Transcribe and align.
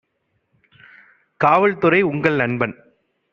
காவல்துறை 1.39 2.01
உங்கள் 2.01 2.35
நண்பன் 2.35 2.75